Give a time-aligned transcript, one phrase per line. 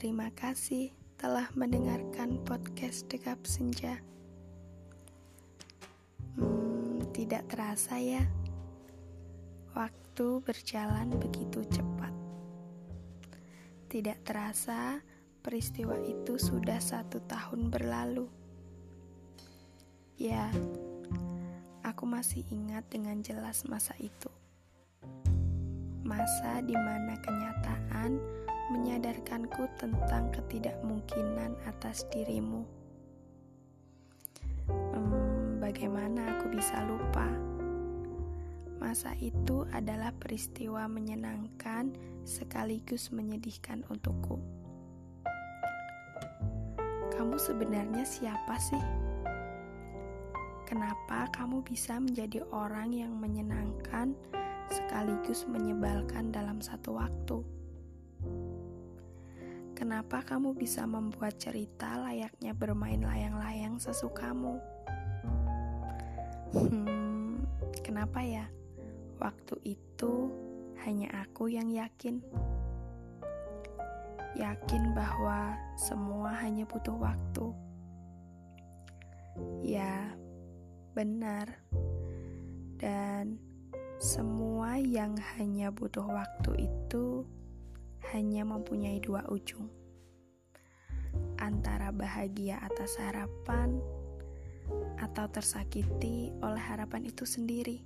[0.00, 4.00] Terima kasih telah mendengarkan podcast Dekap Senja.
[6.40, 8.24] Hmm, tidak terasa ya,
[9.76, 12.16] waktu berjalan begitu cepat.
[13.92, 15.04] Tidak terasa
[15.44, 18.24] peristiwa itu sudah satu tahun berlalu.
[20.16, 20.48] Ya,
[21.84, 24.32] aku masih ingat dengan jelas masa itu.
[26.00, 32.62] Masa di mana kenyataan menyadarkanku tentang ketidakmungkinan atas dirimu.
[34.70, 37.26] Hmm, bagaimana aku bisa lupa?
[38.78, 41.92] Masa itu adalah peristiwa menyenangkan
[42.24, 44.40] sekaligus menyedihkan untukku.
[47.12, 48.80] Kamu sebenarnya siapa sih?
[50.64, 54.14] Kenapa kamu bisa menjadi orang yang menyenangkan
[54.70, 57.59] sekaligus menyebalkan dalam satu waktu?
[59.80, 64.60] Kenapa kamu bisa membuat cerita layaknya bermain layang-layang sesukamu?
[66.52, 67.40] Hmm,
[67.80, 68.44] kenapa ya?
[69.16, 70.28] Waktu itu
[70.84, 72.20] hanya aku yang yakin.
[74.36, 77.48] Yakin bahwa semua hanya butuh waktu.
[79.64, 80.12] Ya,
[80.92, 81.56] benar.
[82.76, 83.40] Dan
[83.96, 87.24] semua yang hanya butuh waktu itu
[88.10, 89.70] hanya mempunyai dua ujung,
[91.38, 93.78] antara bahagia atas harapan
[94.98, 97.82] atau tersakiti oleh harapan itu sendiri.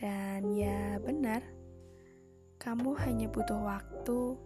[0.00, 1.44] Dan ya, benar,
[2.56, 4.36] kamu hanya butuh waktu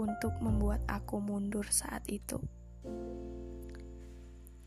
[0.00, 2.40] untuk membuat aku mundur saat itu.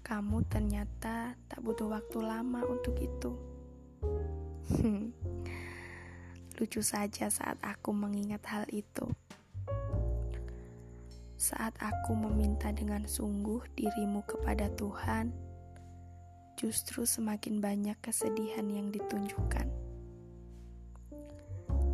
[0.06, 3.32] Kamu ternyata tak butuh waktu lama untuk itu.
[6.56, 9.12] Lucu saja saat aku mengingat hal itu.
[11.36, 15.36] Saat aku meminta dengan sungguh dirimu kepada Tuhan,
[16.56, 19.68] justru semakin banyak kesedihan yang ditunjukkan.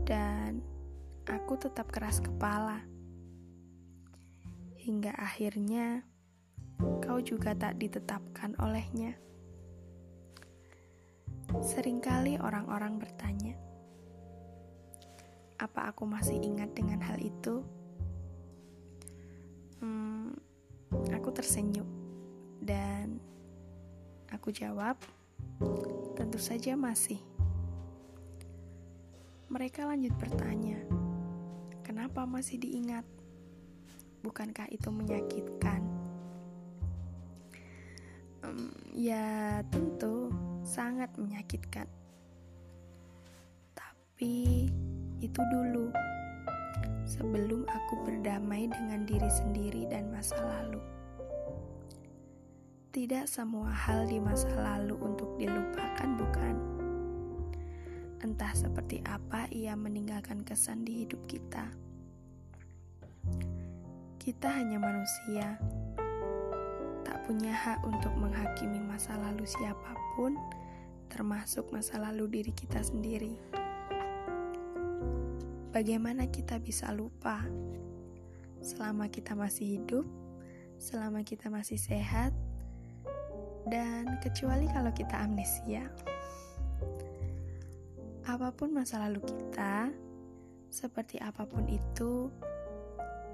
[0.05, 0.61] Dan
[1.25, 2.85] aku tetap keras kepala.
[4.77, 6.05] Hingga akhirnya
[7.01, 9.17] kau juga tak ditetapkan olehnya.
[11.49, 13.57] Seringkali orang-orang bertanya,
[15.61, 17.61] apa aku masih ingat dengan hal itu?
[19.77, 20.33] Hmm,
[21.13, 21.85] aku tersenyum
[22.57, 23.21] dan
[24.33, 24.97] aku jawab,
[26.17, 27.21] tentu saja masih.
[29.53, 30.81] Mereka lanjut bertanya,
[31.85, 33.05] kenapa masih diingat?
[34.25, 35.81] Bukankah itu menyakitkan?
[38.41, 40.33] Um, ya, tentu
[40.65, 41.85] sangat menyakitkan.
[43.77, 44.69] Tapi
[45.21, 45.93] itu dulu,
[47.05, 50.81] sebelum aku berdamai dengan diri sendiri dan masa lalu.
[52.91, 56.55] Tidak semua hal di masa lalu untuk dilupakan, bukan?
[58.19, 61.71] Entah seperti apa ia meninggalkan kesan di hidup kita.
[64.19, 65.55] Kita hanya manusia,
[67.01, 70.35] tak punya hak untuk menghakimi masa lalu siapa pun,
[71.09, 73.33] termasuk masa lalu diri kita sendiri.
[75.71, 77.47] Bagaimana kita bisa lupa
[78.59, 80.03] selama kita masih hidup,
[80.75, 82.35] selama kita masih sehat,
[83.71, 85.87] dan kecuali kalau kita amnesia.
[88.27, 89.87] Apa pun masa lalu kita,
[90.67, 92.27] seperti apa pun itu,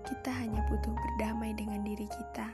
[0.05, 2.49] kita hanya butuh berdamai dengan diri kita.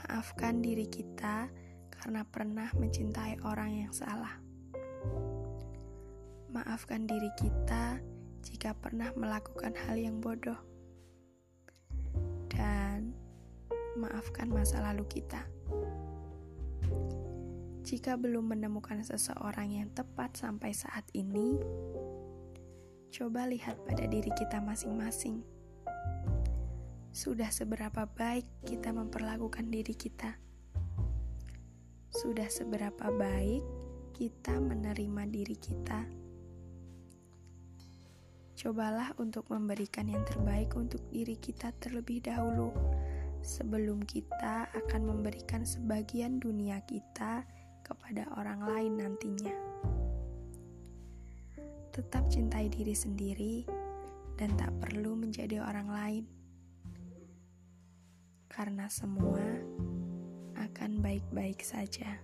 [0.00, 1.52] Maafkan diri kita
[2.00, 4.40] karena pernah mencintai orang yang salah.
[6.52, 7.96] Maafkan diri kita
[8.44, 10.60] jika pernah melakukan hal yang bodoh.
[12.52, 13.16] Dan
[13.96, 15.48] maafkan masa lalu kita.
[17.88, 21.56] Jika belum menemukan seseorang yang tepat sampai saat ini,
[23.08, 25.40] coba lihat pada diri kita masing-masing.
[27.16, 30.36] Sudah seberapa baik kita memperlakukan diri kita?
[32.12, 33.64] Sudah seberapa baik
[34.12, 36.21] kita menerima diri kita?
[38.62, 42.70] Cobalah untuk memberikan yang terbaik untuk diri kita terlebih dahulu,
[43.42, 47.42] sebelum kita akan memberikan sebagian dunia kita
[47.82, 49.50] kepada orang lain nantinya.
[51.90, 53.66] Tetap cintai diri sendiri
[54.38, 56.24] dan tak perlu menjadi orang lain,
[58.46, 59.42] karena semua
[60.54, 62.14] akan baik-baik saja.